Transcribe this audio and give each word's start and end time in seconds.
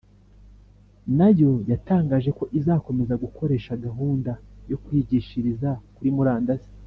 nayo 1.17 1.51
yatangaje 1.71 2.29
ko 2.37 2.43
izakomeza 2.59 3.13
gukoresha 3.23 3.79
gahunda 3.85 4.31
yo 4.69 4.77
kwigishiriza 4.83 5.69
kuri 5.95 6.09
murandasi. 6.17 6.69